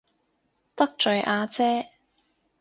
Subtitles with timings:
[0.75, 1.91] 得罪阿姐